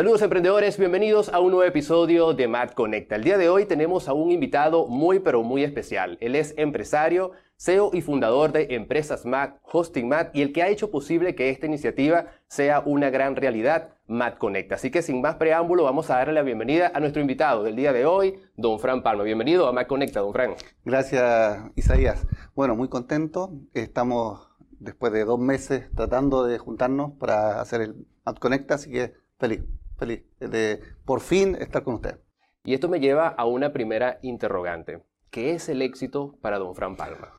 [0.00, 3.16] Saludos emprendedores, bienvenidos a un nuevo episodio de Matt Conecta.
[3.16, 6.16] El día de hoy tenemos a un invitado muy pero muy especial.
[6.22, 10.68] Él es empresario, CEO y fundador de Empresas Matt, Hosting Matt y el que ha
[10.68, 14.76] hecho posible que esta iniciativa sea una gran realidad, Matt Conecta.
[14.76, 17.92] Así que sin más preámbulo vamos a darle la bienvenida a nuestro invitado del día
[17.92, 19.24] de hoy, don Fran Palma.
[19.24, 20.54] Bienvenido a Matt Conecta, don Fran.
[20.82, 22.26] Gracias, Isaías.
[22.54, 23.52] Bueno, muy contento.
[23.74, 24.48] Estamos
[24.78, 29.60] después de dos meses tratando de juntarnos para hacer el Matt Conecta, así que feliz
[30.00, 32.18] feliz de por fin estar con usted.
[32.64, 35.02] Y esto me lleva a una primera interrogante.
[35.30, 37.38] ¿Qué es el éxito para don Fran Palma?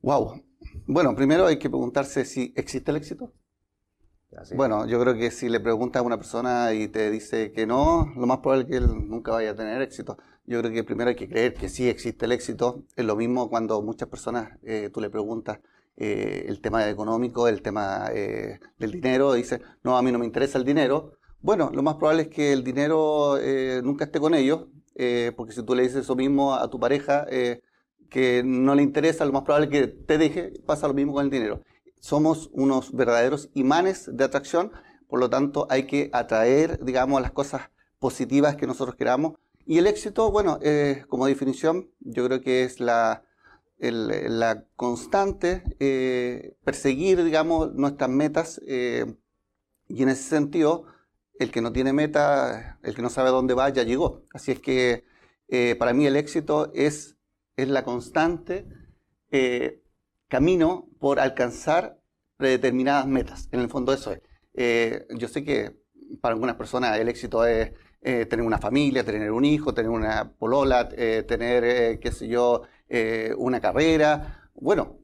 [0.00, 0.42] Wow.
[0.86, 3.32] Bueno, primero hay que preguntarse si existe el éxito.
[4.54, 8.12] Bueno, yo creo que si le preguntas a una persona y te dice que no,
[8.16, 10.16] lo más probable es que él nunca vaya a tener éxito.
[10.46, 12.84] Yo creo que primero hay que creer que sí existe el éxito.
[12.96, 15.60] Es lo mismo cuando muchas personas eh, tú le preguntas
[15.96, 20.24] eh, el tema económico, el tema eh, del dinero, dice, no, a mí no me
[20.24, 21.18] interesa el dinero.
[21.42, 25.52] Bueno, lo más probable es que el dinero eh, nunca esté con ellos, eh, porque
[25.52, 27.62] si tú le dices eso mismo a tu pareja eh,
[28.08, 31.24] que no le interesa, lo más probable es que te deje, pasa lo mismo con
[31.24, 31.60] el dinero.
[31.98, 34.70] Somos unos verdaderos imanes de atracción,
[35.08, 39.32] por lo tanto hay que atraer, digamos, las cosas positivas que nosotros queramos.
[39.66, 40.60] Y el éxito, bueno,
[41.08, 43.24] como definición, yo creo que es la,
[43.78, 50.86] la constante perseguir, digamos, nuestras metas y en ese sentido
[51.42, 54.22] el que no tiene meta, el que no sabe dónde va, ya llegó.
[54.32, 55.04] Así es que
[55.48, 57.16] eh, para mí el éxito es,
[57.56, 58.66] es la constante
[59.30, 59.82] eh,
[60.28, 61.98] camino por alcanzar
[62.36, 63.48] predeterminadas metas.
[63.52, 64.20] En el fondo eso es.
[64.54, 65.76] Eh, yo sé que
[66.20, 70.88] para algunas personas el éxito es tener una familia, tener un hijo, tener una polola,
[70.88, 72.62] tener, qué sé yo,
[73.36, 74.50] una carrera.
[74.54, 74.98] Bueno,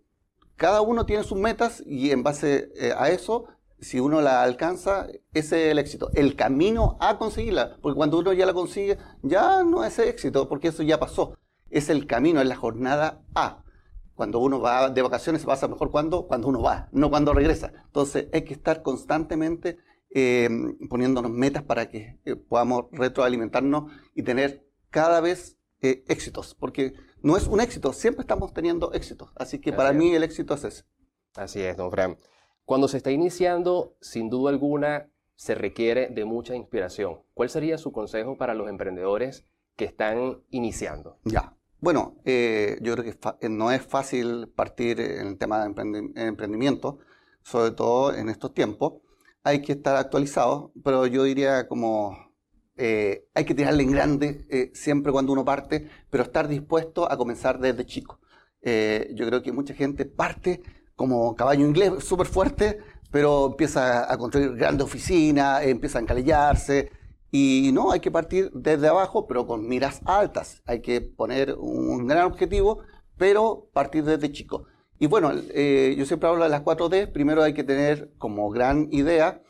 [0.57, 3.47] cada uno tiene sus metas y en base a eso
[3.81, 6.11] si uno la alcanza, ese es el éxito.
[6.15, 10.69] El camino a conseguirla, porque cuando uno ya la consigue, ya no es éxito, porque
[10.69, 11.39] eso ya pasó.
[11.71, 13.63] Es el camino, es la jornada A.
[14.15, 17.73] Cuando uno va de vacaciones se pasa mejor cuando, cuando uno va, no cuando regresa.
[17.87, 19.79] Entonces hay que estar constantemente
[20.11, 20.49] eh,
[20.89, 27.37] poniéndonos metas para que eh, podamos retroalimentarnos y tener cada vez eh, éxitos, porque no
[27.37, 29.31] es un éxito, siempre estamos teniendo éxitos.
[29.37, 30.85] Así que para mí el éxito es ese.
[31.37, 32.19] Así es, don Fran.
[32.69, 37.23] Cuando se está iniciando, sin duda alguna, se requiere de mucha inspiración.
[37.33, 41.19] ¿Cuál sería su consejo para los emprendedores que están iniciando?
[41.25, 41.57] Ya.
[41.81, 46.99] Bueno, eh, yo creo que eh, no es fácil partir en el tema de emprendimiento,
[47.43, 49.01] sobre todo en estos tiempos.
[49.45, 52.35] Hay que estar actualizado, pero yo diría como
[52.77, 57.61] eh, hay que tirarle en grande siempre cuando uno parte, pero estar dispuesto a comenzar
[57.61, 58.21] desde chico.
[58.63, 60.61] yo creo que mucha gente parte
[60.99, 62.81] como caballo inglés súper fuerte,
[63.13, 66.91] pero empieza a construir grandes oficinas, empieza a encalillarse.
[67.31, 70.61] Y no, hay que partir desde abajo, pero con miras altas.
[70.67, 72.81] Hay que poner un gran objetivo,
[73.17, 74.67] pero partir desde chico.
[74.99, 77.13] Y bueno, eh, yo siempre hablo de las 4D.
[77.13, 79.41] Primero hay que tener como gran idea,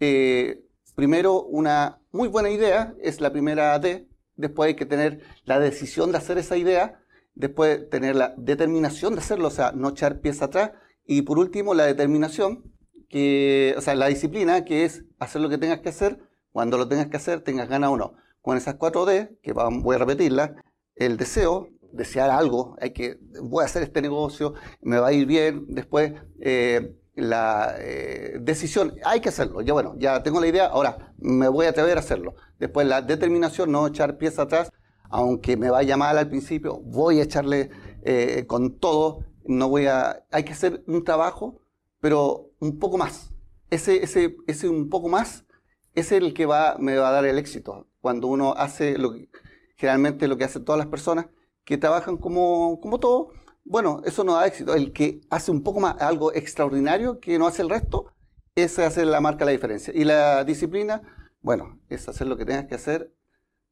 [0.00, 0.62] eh,
[0.94, 4.08] primero una muy buena idea, es la primera D.
[4.36, 7.00] Después hay que tener la decisión de hacer esa idea.
[7.34, 10.72] Después tener la determinación de hacerlo, o sea, no echar pies atrás.
[11.10, 12.70] Y por último, la determinación,
[13.08, 16.20] que, o sea, la disciplina, que es hacer lo que tengas que hacer,
[16.52, 18.12] cuando lo tengas que hacer, tengas ganas o no.
[18.42, 20.62] Con esas 4D, que voy a repetirla,
[20.96, 24.52] el deseo, desear algo, hay que, voy a hacer este negocio,
[24.82, 29.94] me va a ir bien, después eh, la eh, decisión, hay que hacerlo, ya bueno,
[29.96, 32.34] ya tengo la idea, ahora me voy a atrever a hacerlo.
[32.58, 34.70] Después la determinación, no echar pies atrás,
[35.08, 37.70] aunque me vaya mal al principio, voy a echarle
[38.02, 41.60] eh, con todo no voy a, hay que hacer un trabajo,
[42.00, 43.32] pero un poco más.
[43.70, 45.46] Ese, ese, ese un poco más
[45.94, 47.88] es el que va, me va a dar el éxito.
[48.00, 49.28] Cuando uno hace lo que,
[49.76, 51.26] generalmente lo que hacen todas las personas
[51.64, 53.32] que trabajan como, como todo,
[53.64, 54.74] bueno, eso no da éxito.
[54.74, 58.12] El que hace un poco más algo extraordinario que no hace el resto,
[58.54, 59.92] ese hace la marca la diferencia.
[59.94, 61.02] Y la disciplina,
[61.40, 63.14] bueno, es hacer lo que tengas que hacer,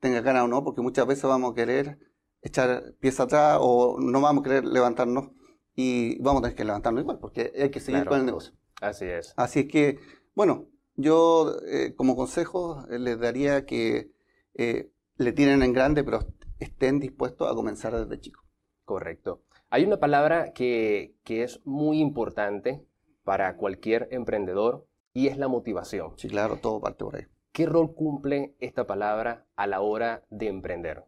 [0.01, 1.99] tenga ganas o no, porque muchas veces vamos a querer
[2.43, 5.31] echar pieza atrás o no vamos a querer levantarnos
[5.77, 8.55] y vamos a tener que levantarlo igual, porque hay que seguir con el negocio.
[8.81, 9.35] Así es.
[9.37, 10.01] Así es que,
[10.35, 14.11] bueno, yo eh, como consejo eh, les daría que
[14.55, 16.21] eh, le tienen en grande, pero
[16.59, 18.43] estén dispuestos a comenzar desde chico.
[18.85, 19.43] Correcto.
[19.69, 22.87] Hay una palabra que, que es muy importante
[23.25, 26.13] para cualquier emprendedor y es la motivación.
[26.17, 27.27] Sí, claro, todo parte por ahí.
[27.53, 31.05] ¿Qué rol cumple esta palabra a la hora de emprender?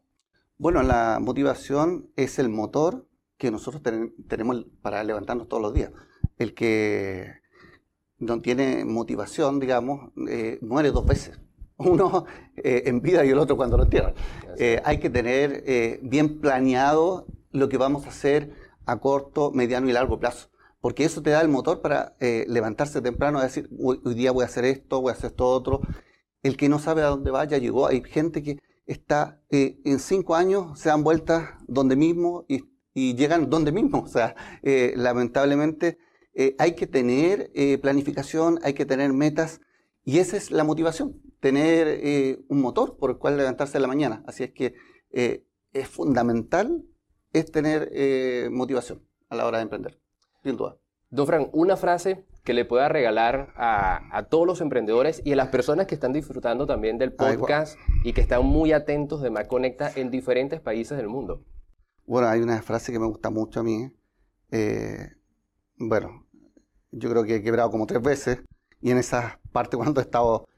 [0.57, 3.07] Bueno, la motivación es el motor
[3.39, 3.83] que nosotros
[4.29, 5.93] tenemos para levantarnos todos los días.
[6.37, 7.35] El que
[8.19, 11.41] no tiene motivación, digamos, eh, muere dos veces.
[11.79, 12.27] uno
[12.57, 14.15] eh, en vida y el otro cuando lo entierran.
[14.59, 18.53] Eh, hay que tener eh, bien planeado lo que vamos a hacer
[18.85, 20.51] a corto, mediano y largo plazo.
[20.81, 24.47] Porque eso te da el motor para levantarse temprano y decir, hoy, día voy a
[24.47, 25.81] hacer esto, voy a hacer esto otro.
[26.43, 27.89] El que no sabe a dónde va ya llegó.
[27.89, 32.61] Hay gente que está en cinco años, se dan vueltas donde mismo y,
[32.99, 34.03] y llegan donde mismo.
[34.05, 35.99] O sea, lamentablemente
[36.59, 37.51] hay que tener
[37.81, 39.61] planificación, hay que tener metas
[40.09, 43.89] y esa es la motivación, tener eh, un motor por el cual levantarse en la
[43.89, 44.25] mañana.
[44.27, 44.75] Así es que
[45.11, 46.83] eh, es fundamental
[47.35, 50.01] es tener eh, motivación a la hora de emprender,
[50.43, 50.79] sin duda.
[51.11, 55.49] Don Fran, una frase que le pueda regalar a, todos los emprendedores y a las
[55.49, 59.93] personas que están disfrutando también del podcast y que están muy atentos de Mac Conecta
[59.95, 61.45] en diferentes países del mundo.
[62.09, 63.93] Bueno, hay una frase que me gusta mucho a mí.
[65.77, 66.27] bueno,
[66.91, 68.39] yo creo que he quebrado como tres veces
[68.81, 70.49] y en esa parte cuando he estado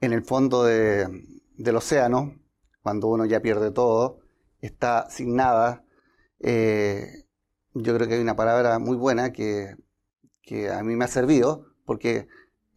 [0.00, 2.38] en el fondo del océano,
[2.82, 4.20] cuando uno ya pierde todo,
[4.60, 5.84] está sin nada,
[6.38, 7.24] eh,
[7.74, 9.74] yo creo que hay una palabra muy buena que,
[10.72, 12.28] a mí me ha servido, porque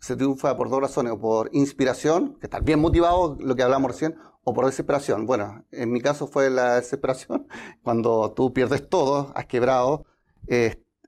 [0.04, 3.92] se triunfa por dos razones, o por inspiración, que estás bien motivado, lo que hablamos
[3.92, 5.26] recién, o por desesperación.
[5.26, 7.48] Bueno, en mi caso fue la desesperación,
[7.84, 10.06] cuando tú pierdes todo, has quebrado,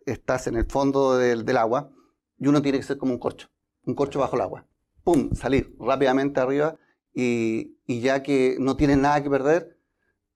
[0.06, 1.92] estás en el fondo del, del agua,
[2.40, 3.50] y uno tiene que ser como un corcho
[3.86, 4.66] un corcho bajo el agua.
[5.04, 5.34] ¡Pum!
[5.34, 6.78] Salir rápidamente arriba
[7.14, 9.78] y, ya que no tienes nada que perder,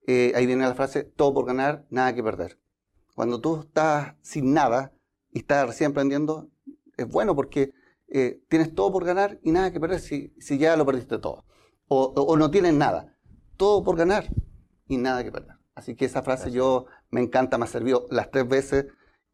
[0.07, 2.59] eh, ahí viene la frase, todo por ganar, nada que perder.
[3.15, 4.93] Cuando tú estás sin nada
[5.31, 6.49] y estás recién aprendiendo,
[6.97, 7.73] es bueno porque
[8.11, 11.45] eh, tienes todo por ganar y nada que perder si, si ya lo perdiste todo.
[11.87, 13.15] O, no tienes nada.
[13.57, 14.25] Todo por ganar
[14.87, 15.55] y nada que perder.
[15.75, 18.85] Así que esa frase yo me encanta, me ha servido las tres veces,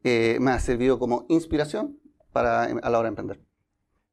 [0.04, 1.98] eh, me ha servido como inspiración
[2.32, 3.46] para, a la hora de emprender.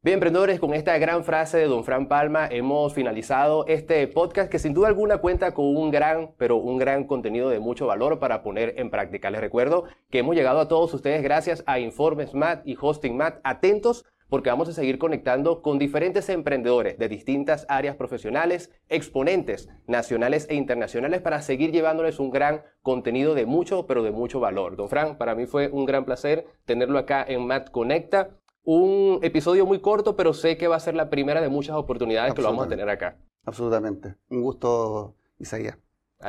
[0.04, 4.60] Bien, emprendedores, con esta gran frase de don Fran Palma hemos finalizado este podcast que
[4.60, 8.44] sin duda alguna cuenta con un gran, pero un gran contenido de mucho valor para
[8.44, 9.32] poner en práctica.
[9.32, 13.40] Les recuerdo que hemos llegado a todos ustedes gracias a Informes Mat y Hosting Mat.
[13.46, 14.04] Atentos
[14.34, 20.56] porque vamos a seguir conectando con diferentes emprendedores de distintas áreas profesionales, exponentes nacionales e
[20.56, 24.76] internacionales para seguir llevándoles un gran contenido de mucho, pero de mucho valor.
[24.76, 28.32] Don Fran, para mí fue un gran placer tenerlo acá en Mat Conecta
[28.64, 32.34] un episodio muy corto, pero sé que va a ser la primera de muchas oportunidades
[32.34, 33.20] que lo vamos a tener acá.
[33.46, 34.16] Absolutamente.
[34.30, 35.78] Un gusto, Isaías.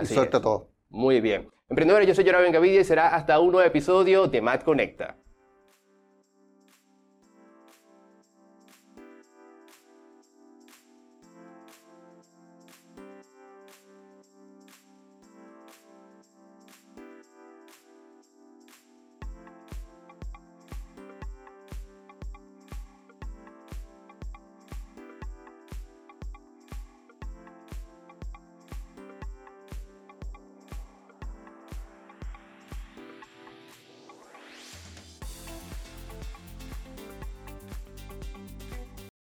[0.03, 0.65] y suerte a todos.
[0.91, 1.49] Muy bien.
[1.71, 5.17] Emprendedores, yo soy Jonathan Gavidia y será hasta un nuevo episodio de Matt Conecta.